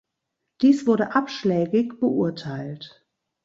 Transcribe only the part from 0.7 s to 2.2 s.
wurde abschlägig